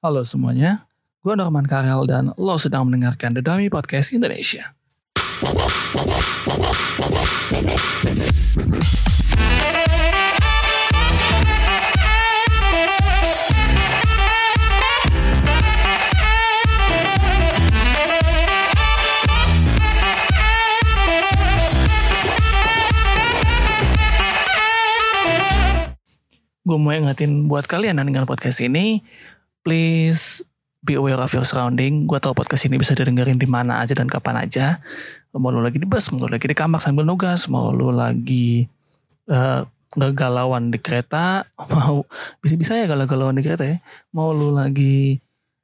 [0.00, 0.88] Halo semuanya,
[1.20, 4.72] gue Norman Karel dan lo sedang mendengarkan The Dummy Podcast Indonesia.
[26.64, 29.04] Gue mau ingetin buat kalian dengan podcast ini,
[29.64, 30.44] please
[30.80, 32.08] be aware of your surrounding.
[32.08, 34.80] Gue tau podcast ini bisa didengerin di mana aja dan kapan aja.
[35.36, 38.66] Mau lu lagi di bus, mau lu lagi di kamar sambil nugas, mau lu lagi
[39.30, 39.62] uh,
[39.94, 42.02] galauan di kereta, mau
[42.42, 43.78] bisa-bisa ya galau-galauan di kereta ya.
[44.16, 45.20] Mau lu lagi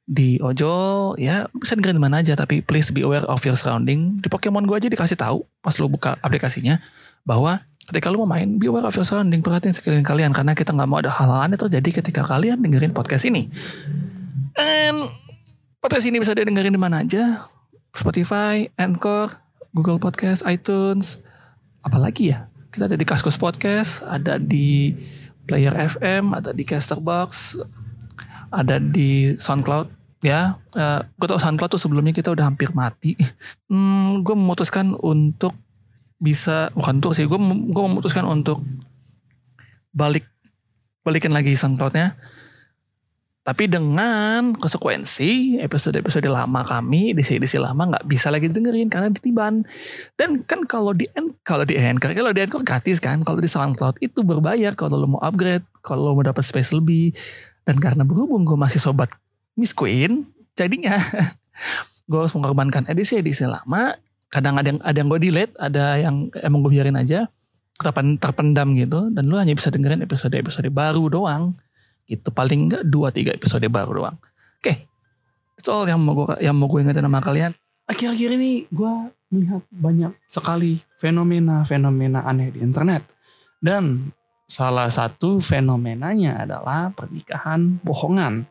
[0.06, 4.14] di ojol ya bisa dengerin di mana aja tapi please be aware of your surrounding
[4.22, 6.78] di Pokemon gue aja dikasih tahu pas lu buka aplikasinya
[7.26, 9.40] bahwa ketika lu mau main be aware of your surrounding.
[9.40, 13.24] Perhatiin sekeliling kalian karena kita nggak mau ada hal-hal aneh terjadi ketika kalian dengerin podcast
[13.30, 13.46] ini.
[14.58, 15.10] And
[15.78, 17.46] podcast ini bisa didengerin di mana aja?
[17.94, 19.32] Spotify, Anchor,
[19.72, 21.22] Google Podcast, iTunes.
[21.86, 22.50] Apalagi ya?
[22.74, 24.92] Kita ada di Kaskus Podcast ada di
[25.48, 27.56] Player FM ada di Casterbox
[28.52, 30.58] ada di SoundCloud ya.
[30.74, 33.16] Uh, gue tau SoundCloud tuh sebelumnya kita udah hampir mati.
[33.66, 35.50] Hmm, gue memutuskan untuk
[36.16, 37.36] bisa bukan untuk sih gue
[37.70, 38.64] gue memutuskan untuk
[39.92, 40.24] balik
[41.04, 42.16] balikin lagi SoundCloudnya
[43.46, 49.62] tapi dengan konsekuensi episode-episode lama kami di edisi lama nggak bisa lagi dengerin karena ditiban.
[50.18, 51.06] Dan kan kalau di
[51.46, 55.06] kalau di Anchor kalau di Anchor gratis kan kalau di SoundCloud itu berbayar kalau lo
[55.14, 57.14] mau upgrade kalau lo mau dapat space lebih.
[57.62, 59.14] Dan karena berhubung gue masih sobat
[59.54, 60.26] Miss Queen
[60.58, 60.98] jadinya
[62.10, 63.94] gue harus mengorbankan edisi-edisi lama
[64.26, 67.30] kadang ada yang ada yang gue delete ada yang emang gue biarin aja
[68.20, 69.12] terpendam gitu.
[69.12, 71.52] Dan lu hanya bisa dengerin episode-episode baru doang.
[72.06, 74.16] Gitu paling enggak dua tiga episode baru doang.
[74.16, 74.76] Oke okay.
[75.58, 77.52] that's all yang mau gue yang mau gue ingetin sama kalian.
[77.86, 78.92] Akhir-akhir ini gue
[79.30, 83.14] melihat banyak sekali fenomena-fenomena aneh di internet.
[83.58, 84.14] Dan
[84.46, 88.46] salah satu fenomenanya adalah pernikahan bohongan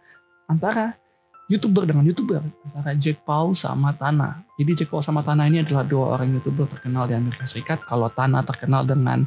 [0.51, 1.00] antara
[1.45, 4.41] youtuber dengan youtuber antara Jack Paul sama Tana.
[4.57, 7.85] Jadi Jack Paul sama Tana ini adalah dua orang youtuber terkenal di Amerika Serikat.
[7.85, 9.22] Kalau Tana terkenal dengan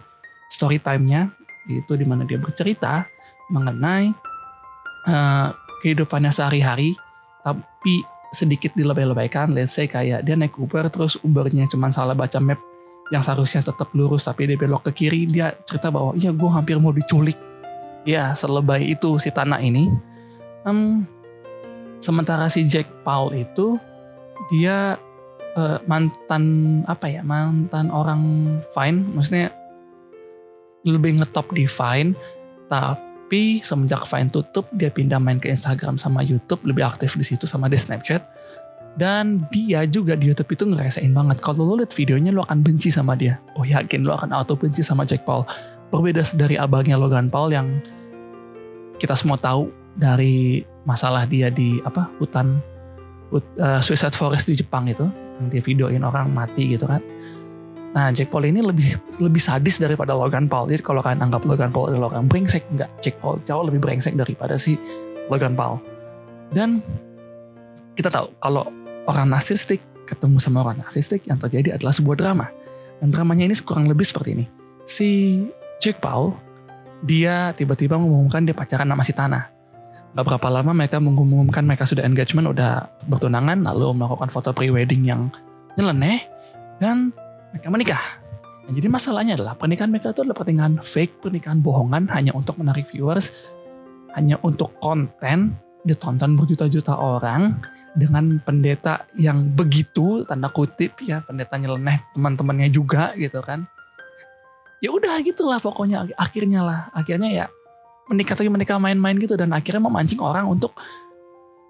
[0.50, 1.30] story time-nya
[1.68, 3.04] itu di mana dia bercerita
[3.52, 4.08] mengenai
[5.04, 5.48] uh,
[5.84, 6.96] kehidupannya sehari-hari
[7.44, 8.02] tapi
[8.32, 12.60] sedikit dilebay-lebaykan let's say kayak dia naik Uber terus Ubernya cuma salah baca map
[13.08, 16.76] yang seharusnya tetap lurus tapi dia belok ke kiri dia cerita bahwa iya gue hampir
[16.76, 17.36] mau diculik
[18.04, 19.88] ya selebay itu si Tana ini
[20.68, 21.04] um,
[21.98, 23.78] sementara si Jack Paul itu
[24.50, 24.98] dia
[25.58, 26.44] uh, mantan
[26.86, 28.22] apa ya mantan orang
[28.74, 29.50] Vine maksudnya
[30.86, 32.14] lebih ngetop di Vine
[32.70, 37.48] tapi semenjak Vine tutup dia pindah main ke Instagram sama YouTube lebih aktif di situ
[37.48, 38.22] sama di Snapchat.
[38.98, 42.90] Dan dia juga di YouTube itu ngerasain banget kalau lo liat videonya lo akan benci
[42.90, 43.38] sama dia.
[43.54, 45.46] Oh yakin lo akan auto benci sama Jack Paul.
[45.88, 47.78] Berbeda dari abangnya Logan Paul yang
[48.98, 52.56] kita semua tahu dari masalah dia di apa hutan
[53.28, 55.04] hut, uh, Suicide Forest di Jepang itu
[55.36, 57.04] yang dia videoin orang mati gitu kan.
[57.92, 60.72] Nah Jack Paul ini lebih lebih sadis daripada Logan Paul.
[60.72, 62.88] Jadi kalau kalian anggap Logan Paul adalah orang brengsek, enggak.
[63.04, 64.80] Jack Paul jauh lebih brengsek daripada si
[65.28, 65.76] Logan Paul.
[66.48, 66.80] Dan
[67.92, 68.64] kita tahu kalau
[69.04, 72.48] orang narsistik ketemu sama orang narsistik yang terjadi adalah sebuah drama.
[72.98, 74.46] Dan dramanya ini kurang lebih seperti ini.
[74.88, 75.44] Si
[75.78, 76.32] Jack Paul,
[77.04, 79.57] dia tiba-tiba mengumumkan dia pacaran sama si Tanah
[80.16, 85.28] Gak berapa lama mereka mengumumkan mereka sudah engagement, udah bertunangan, lalu melakukan foto pre-wedding yang
[85.76, 86.24] nyeleneh,
[86.80, 87.12] dan
[87.54, 88.04] mereka menikah.
[88.66, 92.88] Nah, jadi masalahnya adalah pernikahan mereka itu adalah pernikahan fake, pernikahan bohongan hanya untuk menarik
[92.88, 93.52] viewers,
[94.16, 95.54] hanya untuk konten,
[95.84, 97.60] ditonton berjuta-juta orang,
[97.98, 103.66] dengan pendeta yang begitu, tanda kutip ya, pendeta nyeleneh teman-temannya juga gitu kan.
[104.78, 107.46] Ya udah gitulah pokoknya akhirnya lah, akhirnya ya
[108.08, 110.72] menikah tapi menikah main-main gitu dan akhirnya memancing orang untuk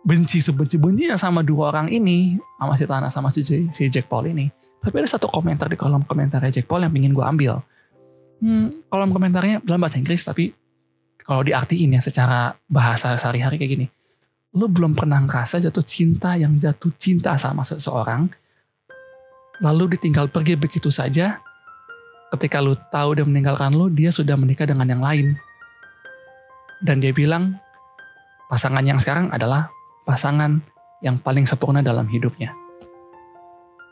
[0.07, 4.47] benci sebenci-bencinya sama dua orang ini sama si Tana sama si, si Jack Paul ini.
[4.79, 7.59] Tapi ada satu komentar di kolom komentar Jack Paul yang ingin gue ambil.
[8.39, 10.55] Hmm, kolom komentarnya dalam bahasa Inggris tapi
[11.27, 13.87] kalau diartiin ya secara bahasa sehari-hari kayak gini.
[14.57, 18.31] Lu belum pernah ngerasa jatuh cinta yang jatuh cinta sama seseorang
[19.59, 21.43] lalu ditinggal pergi begitu saja
[22.35, 25.35] ketika lu tahu dia meninggalkan lu dia sudah menikah dengan yang lain
[26.83, 27.59] dan dia bilang
[28.47, 29.69] pasangan yang sekarang adalah
[30.07, 30.63] pasangan
[31.03, 32.55] yang paling sempurna dalam hidupnya.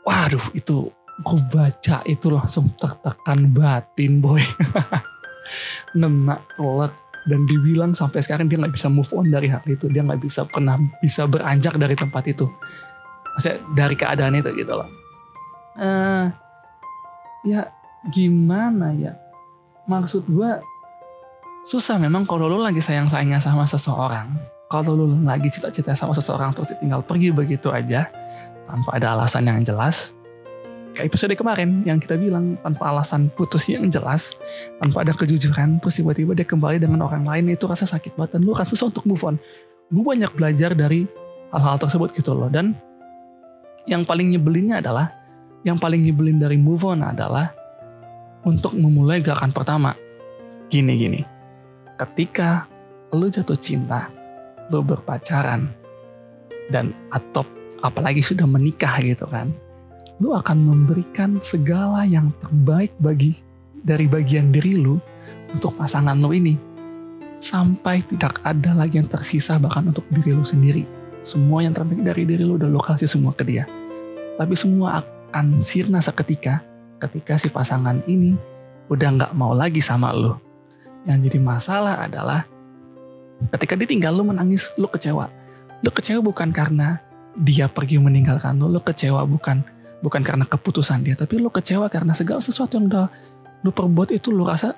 [0.07, 4.41] Waduh itu gue baca itu langsung tertekan batin boy.
[5.99, 6.93] Nenak telak.
[7.27, 9.91] Dan dibilang sampai sekarang dia nggak bisa move on dari hal itu.
[9.91, 12.47] Dia nggak bisa pernah bisa beranjak dari tempat itu.
[13.35, 14.87] Maksudnya dari keadaan itu gitu loh.
[15.75, 16.31] Uh,
[17.43, 17.67] ya
[18.15, 19.19] gimana ya?
[19.91, 20.51] Maksud gue
[21.67, 24.31] susah memang kalau lo lagi sayang-sayangnya sama seseorang
[24.71, 28.07] kalau lo lagi cita-cita sama seseorang terus tinggal pergi begitu aja
[28.63, 30.15] tanpa ada alasan yang jelas
[30.95, 34.33] kayak episode kemarin yang kita bilang tanpa alasan putus yang jelas,
[34.81, 38.41] tanpa ada kejujuran, terus tiba-tiba dia kembali dengan orang lain itu rasa sakit banget dan
[38.41, 39.37] lu akan susah untuk move on.
[39.93, 41.05] Gue banyak belajar dari
[41.53, 42.73] hal-hal tersebut gitu loh dan
[43.85, 45.13] yang paling nyebelinnya adalah
[45.61, 47.53] yang paling nyebelin dari move on adalah
[48.41, 49.93] untuk memulai gerakan pertama.
[50.65, 51.36] Gini gini.
[51.97, 52.69] Ketika
[53.11, 54.09] lu jatuh cinta,
[54.69, 55.65] lu berpacaran
[56.69, 57.41] dan atau
[57.81, 59.49] apalagi sudah menikah gitu kan
[60.17, 63.37] lu akan memberikan segala yang terbaik bagi
[63.77, 64.97] dari bagian diri lu
[65.53, 66.57] untuk pasangan lu ini.
[67.37, 70.89] Sampai tidak ada lagi yang tersisa bahkan untuk diri lu sendiri.
[71.21, 73.69] Semua yang terbaik dari diri lu udah lu kasih semua ke dia.
[74.41, 76.65] Tapi semua akan sirna seketika
[76.97, 78.33] ketika si pasangan ini
[78.89, 80.46] udah nggak mau lagi sama lu.
[81.07, 82.43] Yang jadi masalah adalah
[83.55, 85.31] ketika ditinggal lu menangis, lu kecewa.
[85.81, 86.99] Lu kecewa bukan karena
[87.37, 89.63] dia pergi meninggalkan lu, lu kecewa bukan
[89.97, 93.09] bukan karena keputusan dia tapi lo kecewa karena segala sesuatu yang udah
[93.65, 94.75] lo perbuat itu lo rasa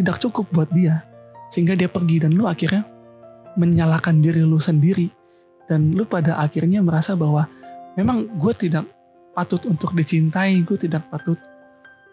[0.00, 1.04] tidak cukup buat dia.
[1.52, 2.86] Sehingga dia pergi dan lo akhirnya
[3.58, 5.12] menyalahkan diri lo sendiri.
[5.68, 7.46] Dan lo pada akhirnya merasa bahwa
[7.94, 8.86] memang gue tidak
[9.34, 11.38] patut untuk dicintai gue tidak patut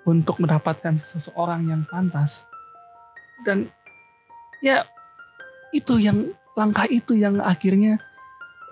[0.07, 2.47] untuk mendapatkan seseorang yang pantas
[3.45, 3.69] dan
[4.63, 4.85] ya
[5.75, 8.01] itu yang langkah itu yang akhirnya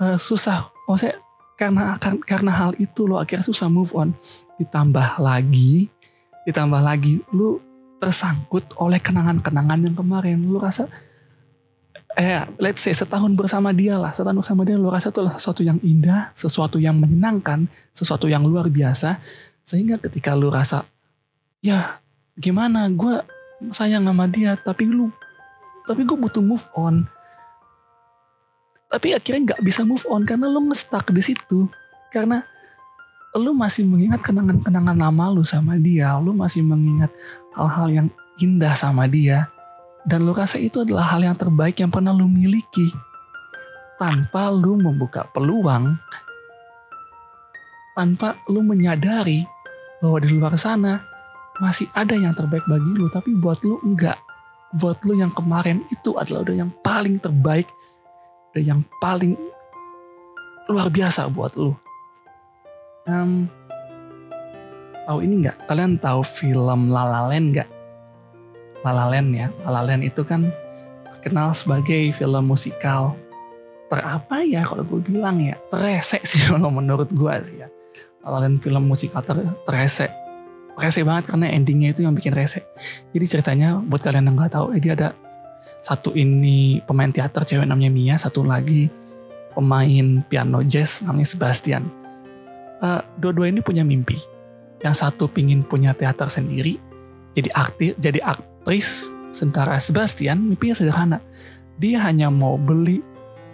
[0.01, 0.73] uh, susah.
[0.89, 1.21] Maksudnya
[1.55, 4.13] karena karena hal itu lo akhirnya susah move on.
[4.57, 5.89] Ditambah lagi
[6.45, 7.61] ditambah lagi lo
[7.97, 10.37] tersangkut oleh kenangan-kenangan yang kemarin.
[10.49, 10.89] Lo rasa
[12.15, 15.67] eh let's say setahun bersama dia lah setahun bersama dia lo rasa itu adalah sesuatu
[15.67, 19.21] yang indah sesuatu yang menyenangkan sesuatu yang luar biasa.
[19.65, 20.85] Sehingga ketika lo rasa
[21.61, 22.01] ya
[22.37, 22.87] gimana?
[22.91, 23.19] Gue
[23.71, 25.09] sayang sama dia tapi lu
[25.85, 27.05] tapi gue butuh move on.
[28.89, 31.69] Tapi akhirnya nggak bisa move on karena lu ngestak di situ.
[32.09, 32.41] Karena
[33.37, 37.11] lu masih mengingat kenangan-kenangan lama lu sama dia lu masih mengingat
[37.53, 38.07] hal-hal yang
[38.41, 39.45] indah sama dia.
[40.05, 42.89] Dan lu rasa itu adalah hal yang terbaik yang pernah lu miliki.
[44.01, 45.97] Tanpa lu membuka peluang
[47.95, 49.47] tanpa lu menyadari
[50.03, 50.99] bahwa di luar sana
[51.63, 54.19] masih ada yang terbaik bagi lu tapi buat lu enggak
[54.75, 57.67] buat lu yang kemarin itu adalah udah yang paling terbaik
[58.55, 59.35] yang paling
[60.71, 61.75] luar biasa buat lu.
[63.05, 63.51] Um,
[65.05, 65.67] tahu ini nggak?
[65.67, 67.69] Kalian tahu film La La Land nggak?
[68.87, 69.47] La La Land ya.
[69.67, 70.47] La La Land itu kan
[71.03, 73.13] terkenal sebagai film musikal
[73.85, 77.67] terapa ya kalau gue bilang ya teresek sih kalau menurut gue sih ya.
[78.23, 80.14] La La Land film musikal ter teresek.
[80.75, 82.67] Rese banget karena endingnya itu yang bikin rese.
[83.15, 85.15] Jadi ceritanya buat kalian yang nggak tahu, eh, dia ada
[85.79, 88.91] satu ini pemain teater cewek namanya Mia, satu lagi
[89.55, 91.83] pemain piano jazz namanya Sebastian.
[92.83, 94.19] Uh, dua-dua ini punya mimpi.
[94.83, 96.75] Yang satu pingin punya teater sendiri,
[97.31, 99.13] jadi aktif, jadi aktris.
[99.35, 101.19] Sementara Sebastian mimpinya sederhana.
[101.75, 103.03] Dia hanya mau beli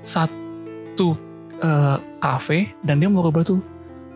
[0.05, 1.17] satu
[1.61, 3.61] uh, cafe dan dia mau rubah tuh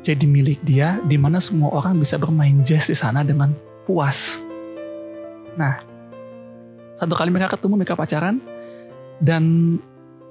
[0.06, 3.50] jadi milik dia, di mana semua orang bisa bermain jazz di sana dengan
[3.90, 4.46] puas.
[5.58, 5.82] Nah,
[6.94, 8.38] satu kali mereka ketemu mereka pacaran
[9.18, 9.76] dan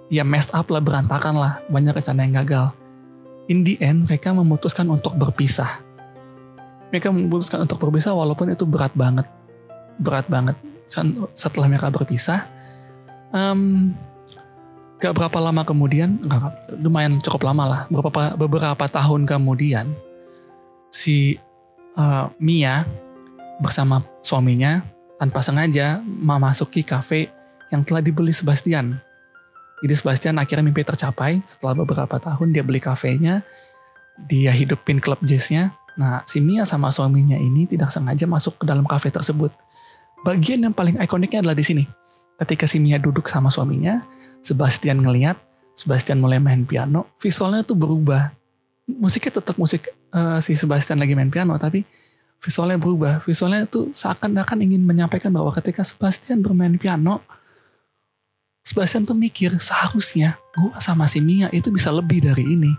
[0.07, 2.71] ya messed up lah berantakan lah banyak rencana yang gagal.
[3.51, 5.83] In the end mereka memutuskan untuk berpisah.
[6.95, 9.27] Mereka memutuskan untuk berpisah walaupun itu berat banget.
[9.99, 10.55] Berat banget.
[11.35, 12.47] Setelah mereka berpisah
[13.35, 13.91] um,
[15.05, 19.93] gak berapa lama kemudian gak, lumayan cukup lama lah beberapa beberapa tahun kemudian
[20.89, 21.37] si
[22.01, 22.89] uh, Mia
[23.61, 24.81] bersama suaminya
[25.21, 27.29] tanpa sengaja memasuki kafe
[27.69, 28.97] yang telah dibeli Sebastian.
[29.85, 33.45] Jadi Sebastian akhirnya mimpi tercapai setelah beberapa tahun dia beli kafenya,
[34.25, 35.77] dia hidupin klub jazznya.
[36.01, 39.53] Nah si Mia sama suaminya ini tidak sengaja masuk ke dalam kafe tersebut.
[40.25, 41.85] Bagian yang paling ikoniknya adalah di sini.
[42.41, 44.01] Ketika si Mia duduk sama suaminya,
[44.45, 45.41] Sebastian ngeliat,
[45.73, 48.37] Sebastian mulai main piano, visualnya tuh berubah.
[48.85, 51.81] Musiknya tetap musik uh, si Sebastian lagi main piano, tapi
[52.45, 53.25] visualnya berubah.
[53.25, 57.25] Visualnya itu seakan-akan ingin menyampaikan bahwa ketika Sebastian bermain piano,
[58.61, 62.73] Sebastian tuh mikir seharusnya gue sama si Mia itu bisa lebih dari ini.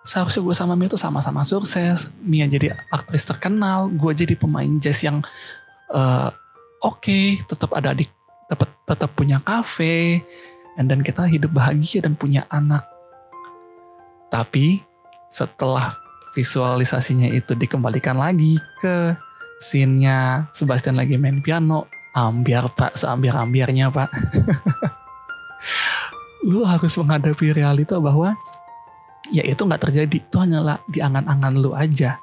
[0.00, 2.08] Seharusnya gue sama Mia tuh sama-sama sukses.
[2.24, 5.20] Mia jadi aktris terkenal, gue jadi pemain jazz yang
[5.92, 6.32] uh,
[6.80, 8.08] oke, okay, tetap ada di
[8.86, 10.22] tetap punya kafe,
[10.84, 12.84] dan kita hidup bahagia dan punya anak.
[14.28, 14.84] Tapi
[15.32, 15.96] setelah
[16.36, 19.16] visualisasinya itu dikembalikan lagi ke
[19.56, 24.12] scene-nya Sebastian lagi main piano, ambiar pak, seambiar-ambiarnya pak.
[26.50, 28.36] lu harus menghadapi realita bahwa
[29.32, 32.20] ya itu nggak terjadi, itu hanyalah di angan-angan lu aja.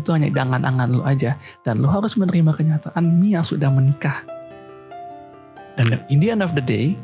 [0.00, 1.36] Itu hanya di angan-angan lu aja.
[1.60, 4.24] Dan lu harus menerima kenyataan Mia sudah menikah.
[5.76, 6.96] Dan in the end of the day,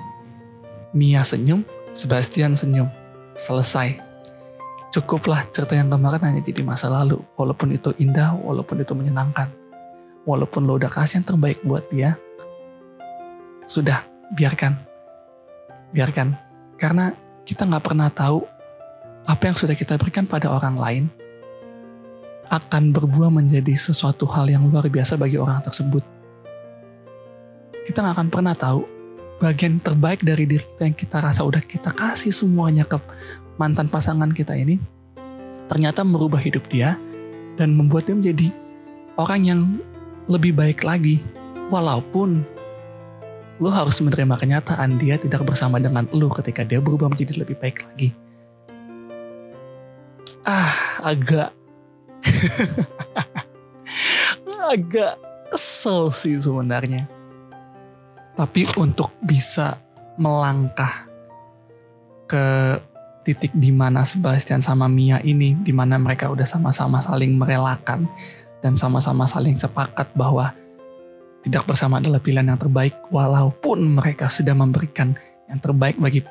[0.97, 1.61] Mia senyum,
[1.93, 2.89] Sebastian senyum.
[3.37, 4.01] Selesai.
[4.97, 7.21] Cukuplah cerita yang kemarin hanya jadi masa lalu.
[7.37, 9.53] Walaupun itu indah, walaupun itu menyenangkan.
[10.25, 12.17] Walaupun lo udah kasih yang terbaik buat dia.
[13.69, 14.09] Sudah,
[14.41, 14.73] biarkan.
[15.93, 16.33] Biarkan.
[16.81, 17.13] Karena
[17.45, 18.41] kita nggak pernah tahu
[19.29, 21.05] apa yang sudah kita berikan pada orang lain
[22.49, 26.01] akan berbuah menjadi sesuatu hal yang luar biasa bagi orang tersebut.
[27.85, 28.96] Kita nggak akan pernah tahu
[29.37, 32.97] bagian terbaik dari diri kita yang kita rasa udah kita kasih semuanya ke
[33.61, 34.81] mantan pasangan kita ini
[35.67, 36.97] ternyata merubah hidup dia
[37.57, 38.49] dan membuat dia menjadi
[39.17, 39.61] orang yang
[40.29, 41.25] lebih baik lagi.
[41.67, 42.47] Walaupun
[43.59, 47.83] lo harus menerima kenyataan dia tidak bersama dengan lo ketika dia berubah menjadi lebih baik
[47.83, 48.15] lagi.
[50.47, 51.51] Ah agak.
[54.67, 55.15] Agak
[55.55, 57.07] kesel sih sebenarnya
[58.37, 59.81] tapi untuk bisa
[60.21, 61.09] melangkah
[62.29, 62.77] ke
[63.25, 68.07] titik di mana Sebastian sama Mia ini, di mana mereka udah sama-sama saling merelakan
[68.63, 70.55] dan sama-sama saling sepakat bahwa
[71.43, 75.17] tidak bersama adalah pilihan yang terbaik, walaupun mereka sudah memberikan
[75.49, 76.23] yang terbaik bagi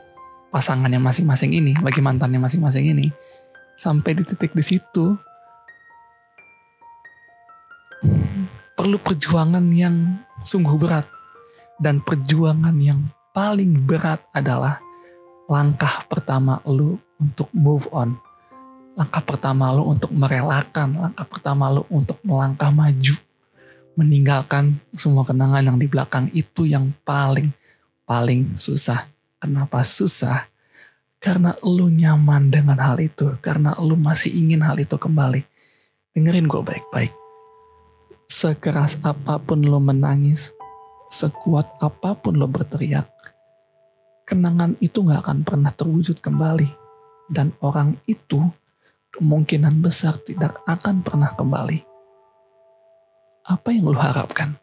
[0.53, 3.07] pasangannya masing-masing ini, bagi mantannya masing-masing ini,
[3.75, 5.19] sampai di titik di situ
[8.75, 11.14] perlu perjuangan yang sungguh berat
[11.79, 14.79] dan perjuangan yang paling berat adalah
[15.51, 18.15] langkah pertama lu untuk move on.
[18.95, 23.15] Langkah pertama lu untuk merelakan, langkah pertama lu untuk melangkah maju.
[23.95, 27.51] Meninggalkan semua kenangan yang di belakang itu yang paling
[28.07, 29.11] paling susah.
[29.41, 30.47] Kenapa susah?
[31.19, 35.41] Karena lu nyaman dengan hal itu, karena lu masih ingin hal itu kembali.
[36.13, 37.11] Dengerin gue baik-baik.
[38.29, 40.53] Sekeras apa pun lu menangis,
[41.09, 43.07] sekuat apa pun lo berteriak,
[44.25, 46.69] kenangan itu gak akan pernah terwujud kembali.
[47.25, 48.37] Dan orang itu
[49.09, 51.81] kemungkinan besar tidak akan pernah kembali.
[53.49, 54.57] Apa yang lo harapkan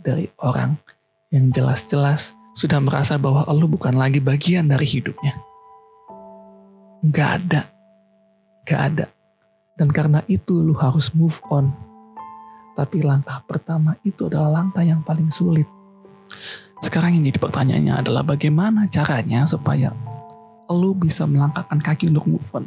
[0.00, 0.80] dari orang
[1.28, 5.36] yang jelas-jelas sudah merasa bahwa lo bukan lagi bagian dari hidupnya?
[7.04, 7.62] Gak ada.
[8.64, 9.06] Gak ada.
[9.76, 11.68] Dan karena itu lo harus move on.
[12.72, 15.68] Tapi langkah pertama itu adalah langkah yang paling sulit
[16.84, 19.90] sekarang yang jadi pertanyaannya adalah bagaimana caranya supaya
[20.70, 22.66] lu bisa melangkahkan kaki untuk move on.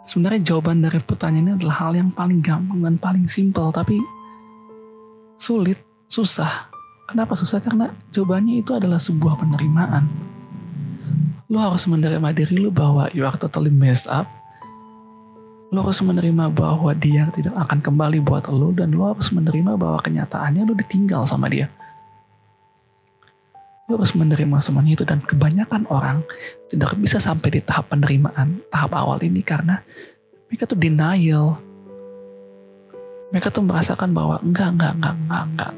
[0.00, 4.00] Sebenarnya jawaban dari pertanyaan ini adalah hal yang paling gampang dan paling simpel tapi
[5.36, 6.72] sulit, susah.
[7.08, 7.58] Kenapa susah?
[7.62, 10.06] Karena jawabannya itu adalah sebuah penerimaan.
[11.50, 14.30] Lu harus menerima diri lu bahwa you are totally messed up.
[15.70, 20.02] Lu harus menerima bahwa dia tidak akan kembali buat lu dan lu harus menerima bahwa
[20.02, 21.70] kenyataannya lu ditinggal sama dia
[23.90, 26.22] Lu harus menerima semuanya itu dan kebanyakan orang
[26.70, 29.82] tidak bisa sampai di tahap penerimaan tahap awal ini karena
[30.46, 31.58] mereka tuh denial.
[33.34, 35.72] Mereka tuh merasakan bahwa enggak, enggak, enggak, enggak, enggak.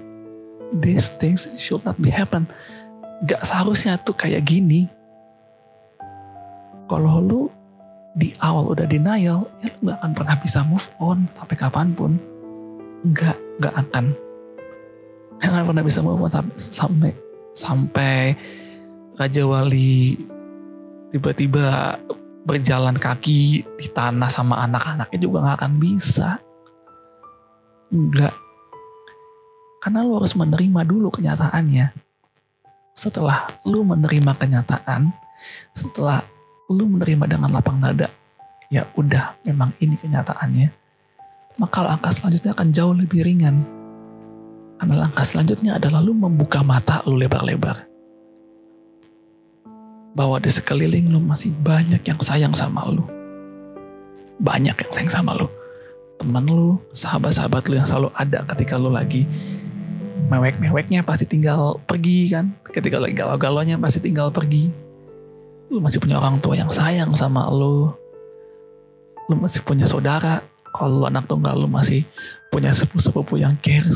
[0.85, 2.45] These things should not be happen.
[3.25, 4.93] Gak seharusnya tuh kayak gini.
[6.93, 7.41] Kalau lu
[8.13, 12.21] di awal udah denial, ya lu gak akan pernah bisa move on sampai kapan pun.
[13.03, 14.13] Enggak, gak akan.
[15.41, 17.13] Gak akan pernah bisa move on sampai, sampai
[17.53, 18.17] sampai
[19.17, 20.17] Raja Wali
[21.13, 21.97] tiba-tiba
[22.43, 26.41] berjalan kaki di tanah sama anak-anaknya juga gak akan bisa.
[27.93, 28.35] Enggak.
[29.83, 31.93] Karena lu harus menerima dulu kenyataannya.
[32.93, 35.11] Setelah lu menerima kenyataan,
[35.73, 36.25] setelah
[36.71, 38.07] lu menerima dengan lapang dada,
[38.71, 40.69] ya udah memang ini kenyataannya.
[41.59, 43.83] Maka langkah selanjutnya akan jauh lebih ringan
[44.83, 47.87] karena langkah selanjutnya adalah lu membuka mata lu lebar-lebar.
[50.11, 53.07] Bahwa di sekeliling lu masih banyak yang sayang sama lu.
[54.43, 55.47] Banyak yang sayang sama lu.
[56.19, 59.23] Teman lu, sahabat-sahabat lu yang selalu ada ketika lu lagi
[60.27, 62.51] mewek-meweknya pasti tinggal pergi kan.
[62.67, 64.67] Ketika lagi galau-galaunya pasti tinggal pergi.
[65.73, 67.89] Lu masih punya orang tua yang sayang sama lu.
[69.33, 70.45] Lu masih punya saudara.
[70.69, 72.05] Kalau lu anak tunggal lu masih
[72.53, 73.89] punya sepupu-sepupu yang care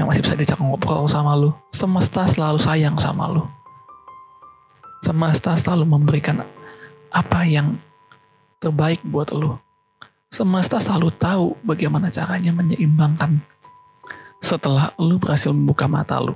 [0.00, 1.52] yang masih bisa diajak ngobrol sama lu.
[1.76, 3.44] Semesta selalu sayang sama lu.
[5.04, 6.40] Semesta selalu memberikan
[7.12, 7.76] apa yang
[8.64, 9.60] terbaik buat lu.
[10.32, 13.44] Semesta selalu tahu bagaimana caranya menyeimbangkan.
[14.40, 16.32] Setelah lu berhasil membuka mata lu,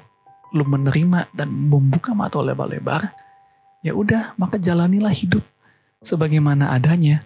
[0.53, 3.17] lu menerima dan membuka mata lebar-lebar,
[3.85, 5.45] ya udah, maka jalanilah hidup
[6.01, 7.21] sebagaimana adanya.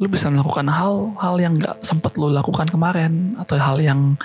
[0.00, 4.16] Lu bisa melakukan hal-hal yang gak sempat lu lakukan kemarin atau hal yang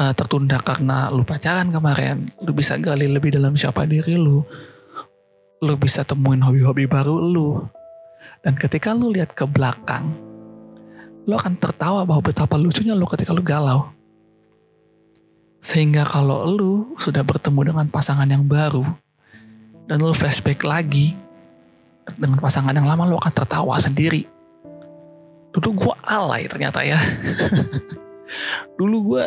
[0.00, 4.42] uh, tertunda karena lu pacaran kemarin, lu bisa gali lebih dalam siapa diri lu,
[5.60, 7.62] lu bisa temuin hobi-hobi baru lu.
[8.40, 10.08] Dan ketika lu lihat ke belakang,
[11.28, 13.92] lu akan tertawa bahwa betapa lucunya lu ketika lu galau.
[15.60, 18.84] Sehingga kalau lu sudah bertemu dengan pasangan yang baru,
[19.84, 21.16] dan lu flashback lagi
[22.16, 24.28] dengan pasangan yang lama, lu akan tertawa sendiri.
[25.54, 26.98] Dulu gue alay ternyata ya.
[28.78, 29.24] Dulu gue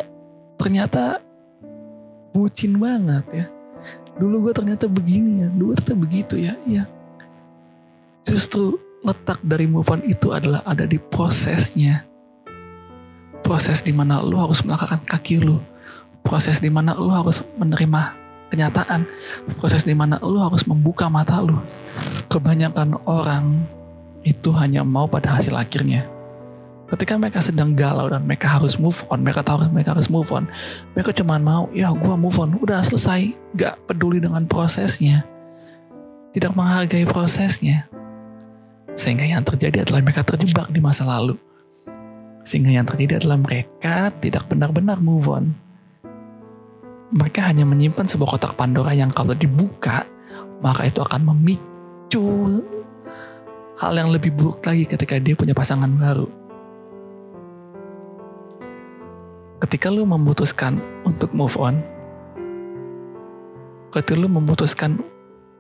[0.60, 1.22] ternyata
[2.36, 3.46] bucin banget ya.
[4.18, 6.54] Dulu gue ternyata begini ya, dulu ternyata begitu ya.
[6.66, 6.84] Iya.
[8.26, 12.02] Justru letak dari move on itu adalah ada di prosesnya.
[13.46, 15.62] Proses di mana lu harus melangkahkan kaki lu.
[16.26, 19.08] Proses di mana lu harus menerima kenyataan.
[19.60, 21.60] Proses di mana lu harus membuka mata lu.
[22.32, 23.66] Kebanyakan orang
[24.24, 26.18] itu hanya mau pada hasil akhirnya
[26.88, 30.48] ketika mereka sedang galau dan mereka harus move on, mereka tahu mereka harus move on,
[30.96, 35.28] mereka cuma mau, ya gue move on, udah selesai, gak peduli dengan prosesnya,
[36.32, 37.92] tidak menghargai prosesnya,
[38.96, 41.36] sehingga yang terjadi adalah mereka terjebak di masa lalu,
[42.48, 45.52] sehingga yang terjadi adalah mereka tidak benar-benar move on.
[47.08, 50.04] Mereka hanya menyimpan sebuah kotak Pandora yang kalau dibuka,
[50.60, 52.60] maka itu akan memicu
[53.80, 56.28] hal yang lebih buruk lagi ketika dia punya pasangan baru.
[59.64, 61.80] Ketika lu memutuskan untuk move on,
[63.96, 65.00] ketika lu memutuskan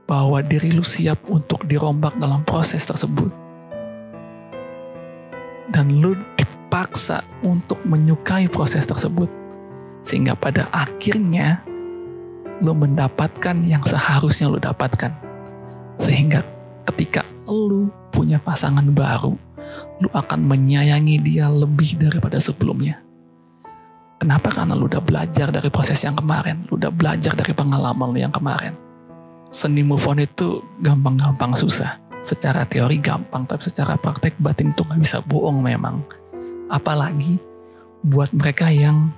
[0.03, 3.31] bahwa diri lu siap untuk dirombak dalam proses tersebut,
[5.71, 9.29] dan lu dipaksa untuk menyukai proses tersebut,
[10.07, 11.59] sehingga pada akhirnya
[12.63, 15.11] lu mendapatkan yang seharusnya lu dapatkan.
[15.99, 16.47] Sehingga
[16.87, 19.35] ketika lu punya pasangan baru,
[19.99, 23.03] lu akan menyayangi dia lebih daripada sebelumnya
[24.17, 24.49] Kenapa?
[24.49, 26.65] Karena lu udah belajar dari proses yang kemarin.
[26.73, 28.73] Lu udah belajar dari pengalaman lu yang kemarin.
[29.53, 32.01] Seni move on itu gampang-gampang susah.
[32.25, 36.01] Secara teori gampang, tapi secara praktek batin itu gak bisa bohong memang.
[36.67, 37.37] Apalagi
[38.01, 39.13] buat mereka yang,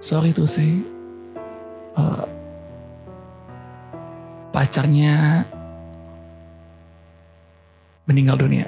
[0.00, 0.80] sorry to say,
[1.94, 2.24] uh,
[4.50, 5.44] pacarnya
[8.08, 8.66] meninggal dunia.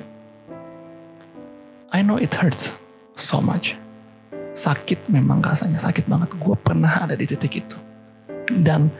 [1.93, 2.77] I know it hurts
[3.13, 3.77] so much
[4.53, 6.31] sakit memang rasanya sakit banget.
[6.37, 7.77] Gue pernah ada di titik itu.
[8.53, 8.93] Dan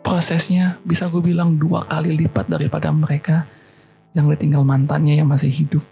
[0.00, 3.44] prosesnya bisa gue bilang dua kali lipat daripada mereka
[4.16, 5.84] yang ditinggal mantannya yang masih hidup.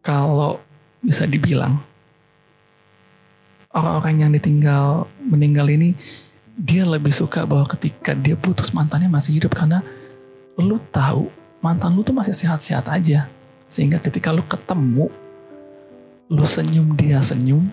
[0.00, 0.56] Kalau
[1.04, 1.84] bisa dibilang
[3.72, 5.92] orang-orang yang ditinggal meninggal ini
[6.58, 9.54] dia lebih suka bahwa ketika dia putus mantannya masih hidup.
[9.54, 9.84] Karena
[10.58, 11.30] lu tahu
[11.62, 13.30] mantan lu tuh masih sehat-sehat aja.
[13.68, 15.12] Sehingga ketika lu ketemu
[16.28, 17.64] lu senyum dia senyum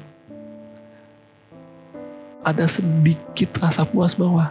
[2.39, 4.47] ada sedikit rasa puas bahwa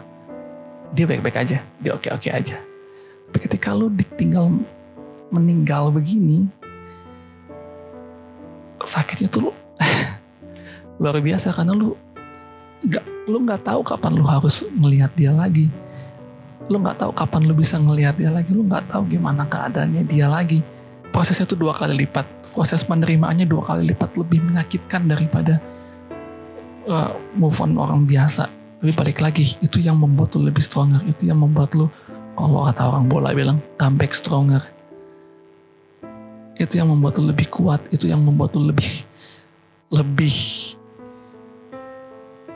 [0.92, 2.60] dia baik-baik aja dia oke-oke aja.
[3.30, 4.50] Tapi ketika lu ditinggal
[5.32, 6.50] meninggal begini
[8.84, 9.63] sakitnya tuh
[10.98, 11.98] luar biasa karena lu
[12.84, 15.72] nggak lu nggak tahu kapan lu harus ngelihat dia lagi.
[16.68, 18.52] Lu nggak tahu kapan lu bisa ngelihat dia lagi.
[18.52, 20.60] Lu nggak tahu gimana keadaannya dia lagi.
[21.12, 22.24] Prosesnya tuh dua kali lipat.
[22.52, 24.16] Proses penerimaannya dua kali lipat.
[24.16, 25.60] Lebih menyakitkan daripada
[26.88, 28.48] uh, move on orang biasa.
[28.80, 31.00] Tapi balik lagi itu yang membuat lu lebih stronger.
[31.08, 31.88] Itu yang membuat lu
[32.34, 34.60] kalau kata orang bola bilang comeback stronger.
[36.54, 37.80] Itu yang membuat lu lebih kuat.
[37.88, 39.04] Itu yang membuat lu lebih
[39.92, 40.36] lebih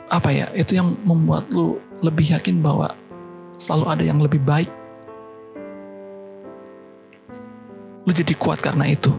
[0.09, 2.91] apa ya itu yang membuat lu lebih yakin bahwa
[3.61, 4.69] selalu ada yang lebih baik
[8.09, 9.13] Lu jadi kuat karena itu.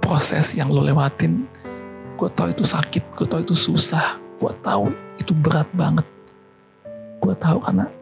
[0.00, 1.44] Proses yang lu lewatin,
[2.16, 4.88] gue tau itu sakit, gue tau itu susah, gue tau
[5.20, 6.08] itu berat banget.
[7.20, 7.92] Gue tau karena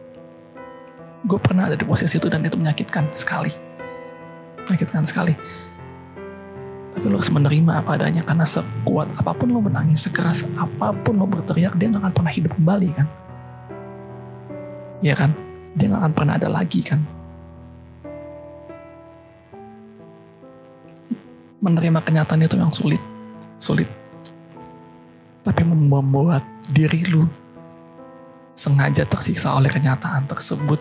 [1.27, 3.51] gue pernah ada di posisi itu dan itu menyakitkan sekali.
[4.71, 5.35] Menyakitkan sekali.
[6.95, 11.19] Tapi lo harus menerima apa adanya karena sekuat apa pun lo menangis, sekeras apa pun
[11.19, 13.07] lo berteriak, dia gak akan pernah hidup kembali kan.
[15.03, 15.31] Iya kan?
[15.75, 17.03] Dia gak akan pernah ada lagi kan.
[21.65, 23.01] menerima kenyataan itu yang sulit
[23.57, 23.89] sulit
[25.41, 27.25] tapi membuat diri lu
[28.53, 30.77] sengaja tersiksa oleh kenyataan tersebut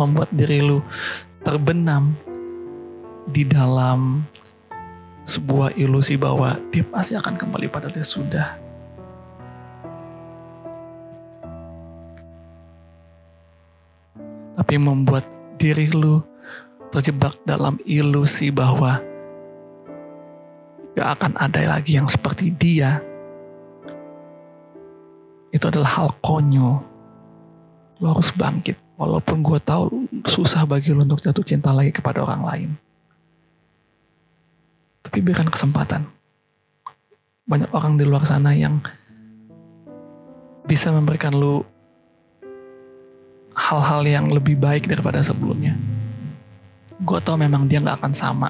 [0.00, 0.80] membuat diri lu
[1.44, 2.16] terbenam
[3.28, 4.24] di dalam
[5.22, 8.58] sebuah ilusi bahwa dia pasti akan kembali pada dia sudah.
[14.52, 15.24] Tapi membuat
[15.56, 16.20] diri lu
[16.92, 19.00] terjebak dalam ilusi bahwa
[20.92, 23.00] gak akan ada lagi yang seperti dia.
[25.52, 26.84] Itu adalah hal konyol.
[28.00, 28.76] Lo harus bangkit.
[29.00, 29.84] Walaupun gue tahu
[30.28, 32.70] susah bagi lo untuk jatuh cinta lagi kepada orang lain.
[35.12, 36.08] Tapi berikan kesempatan.
[37.44, 38.80] Banyak orang di luar sana yang
[40.64, 41.60] bisa memberikan lu
[43.52, 45.76] hal-hal yang lebih baik daripada sebelumnya.
[47.04, 48.48] Gue tau memang dia gak akan sama.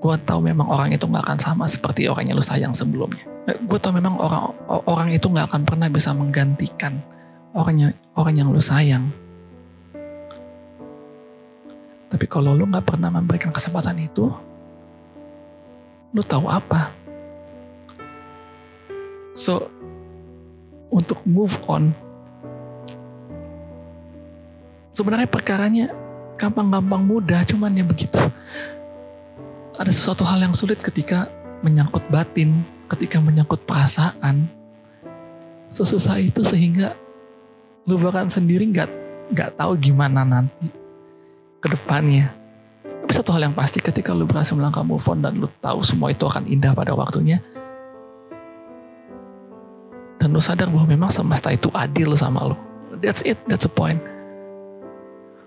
[0.00, 3.28] Gue tau memang orang itu gak akan sama seperti orang yang lu sayang sebelumnya.
[3.68, 4.56] Gue tau memang orang
[4.88, 7.04] orang itu gak akan pernah bisa menggantikan
[7.52, 9.12] orang yang orang yang lu sayang.
[12.08, 14.32] Tapi kalau lu gak pernah memberikan kesempatan itu,
[16.12, 16.92] lu tahu apa?
[19.36, 19.70] So,
[20.88, 21.94] untuk move on,
[24.90, 25.86] sebenarnya perkaranya
[26.40, 28.18] gampang-gampang mudah, cuman ya begitu.
[29.78, 31.30] Ada sesuatu hal yang sulit ketika
[31.62, 34.50] menyangkut batin, ketika menyangkut perasaan.
[35.68, 36.96] Sesusah itu sehingga
[37.84, 38.90] lu bahkan sendiri nggak
[39.36, 40.72] nggak tahu gimana nanti
[41.60, 42.37] ke depannya.
[43.08, 46.12] Tapi satu hal yang pasti ketika lu berhasil melangkah move on dan lu tahu semua
[46.12, 47.40] itu akan indah pada waktunya.
[50.20, 52.52] Dan lu sadar bahwa memang semesta itu adil sama lu.
[53.00, 53.96] That's it, that's the point.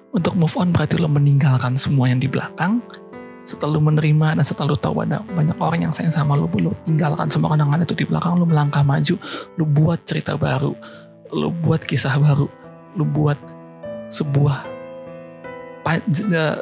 [0.09, 2.81] Untuk move on berarti lu meninggalkan semua yang di belakang.
[3.45, 6.73] Setelah lu menerima dan setelah lu tahu ada banyak orang yang sayang sama lu, lu
[6.81, 9.21] tinggalkan semua kenangan itu di belakang, lu melangkah maju,
[9.61, 10.73] lu buat cerita baru,
[11.29, 12.49] lu buat kisah baru,
[12.97, 13.37] lu buat
[14.09, 14.80] sebuah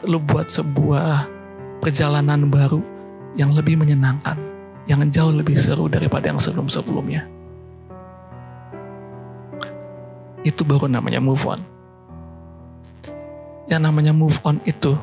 [0.08, 1.28] lu buat sebuah
[1.84, 2.80] perjalanan baru
[3.36, 4.36] yang lebih menyenangkan,
[4.88, 7.28] yang jauh lebih seru daripada yang sebelum-sebelumnya.
[10.44, 11.60] Itu baru namanya move on.
[13.70, 14.96] Yang namanya move on itu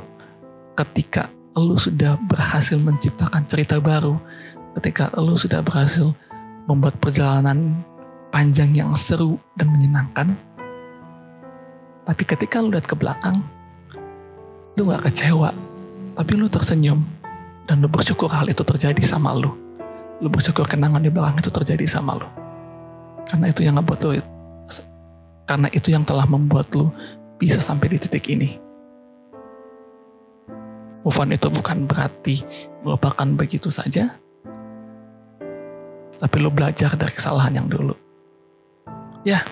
[0.75, 4.17] ketika lu sudah berhasil menciptakan cerita baru,
[4.81, 6.13] ketika lu sudah berhasil
[6.69, 7.73] membuat perjalanan
[8.29, 10.37] panjang yang seru dan menyenangkan.
[12.05, 13.39] Tapi ketika lu lihat ke belakang,
[14.77, 15.57] lu gak kecewa,
[16.13, 17.01] tapi lu tersenyum
[17.65, 19.57] dan lu bersyukur hal itu terjadi sama lu.
[20.21, 22.29] Lu bersyukur kenangan di belakang itu terjadi sama lu.
[23.25, 24.21] Karena itu yang ngebuat lu,
[25.49, 26.93] karena itu yang telah membuat lu
[27.41, 28.61] bisa sampai di titik ini.
[31.07, 32.43] Move on itu bukan berarti
[32.83, 34.19] melupakan begitu saja,
[36.19, 37.95] tapi lu belajar dari kesalahan yang dulu.
[39.23, 39.43] Ya,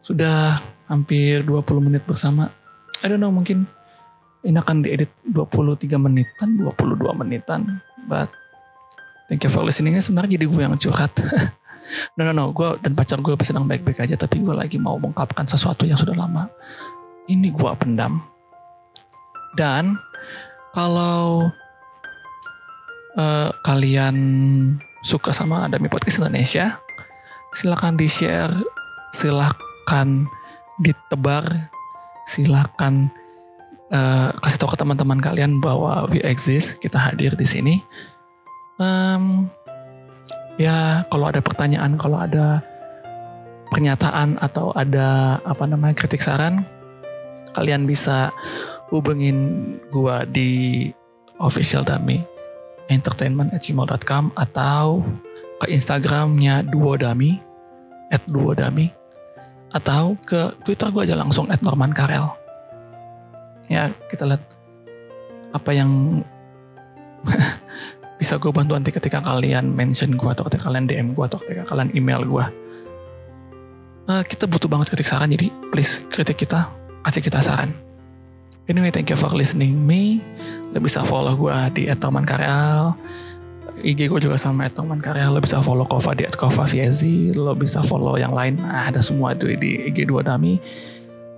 [0.00, 2.48] sudah hampir 20 menit bersama
[3.04, 3.68] I don't know mungkin
[4.44, 7.84] ini akan diedit 23 menitan, 22 menitan.
[8.08, 8.32] But
[9.28, 9.96] thank you for listening.
[10.00, 11.12] Sebenarnya jadi gue yang curhat.
[12.16, 12.44] no, no, no.
[12.56, 14.16] Gue dan pacar gue sedang baik-baik aja.
[14.16, 16.48] Tapi gue lagi mau mengungkapkan sesuatu yang sudah lama.
[17.28, 18.20] Ini gue pendam.
[19.56, 19.96] Dan
[20.76, 21.48] kalau
[23.16, 24.16] uh, kalian
[25.04, 26.80] suka sama Adami Podcast Indonesia,
[27.52, 28.52] silahkan di-share,
[29.12, 30.28] silahkan
[30.80, 31.72] ditebar
[32.24, 33.12] silakan
[33.92, 37.74] uh, kasih tahu ke teman-teman kalian bahwa we exist, kita hadir di sini.
[38.80, 39.48] Um,
[40.58, 42.64] ya kalau ada pertanyaan, kalau ada
[43.70, 46.66] pernyataan atau ada apa namanya kritik saran,
[47.54, 48.34] kalian bisa
[48.90, 50.90] hubungin gua di
[51.42, 52.22] official dummy
[52.88, 53.64] entertainment at
[54.36, 55.00] atau
[55.62, 57.40] ke Instagramnya duodami
[58.12, 58.92] at duodami
[59.74, 62.30] atau ke Twitter gue aja langsung at Norman Karel.
[63.66, 64.42] Ya kita lihat
[65.50, 66.22] apa yang
[68.20, 71.66] bisa gue bantu nanti ketika kalian mention gue atau ketika kalian DM gue atau ketika
[71.66, 72.46] kalian email gue.
[74.04, 76.70] Uh, kita butuh banget kritik saran jadi please kritik kita
[77.02, 77.74] kasih kita saran.
[78.64, 80.24] Anyway, thank you for listening me.
[80.72, 82.96] Lo bisa follow gue di @norman_karel
[83.82, 87.82] IG gue juga sama teman karya lo bisa follow Kova di Kova Viezi lo bisa
[87.82, 88.62] follow yang lain.
[88.62, 90.54] Nah, ada semua itu di IG 2 Dami.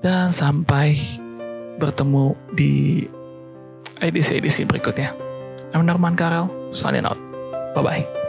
[0.05, 0.95] Dan sampai
[1.81, 3.05] bertemu di
[4.05, 5.17] edisi-edisi berikutnya.
[5.73, 7.19] I'm Norman Karel signing out.
[7.73, 8.26] Bye bye